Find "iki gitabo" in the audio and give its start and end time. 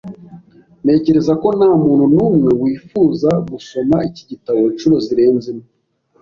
4.09-4.59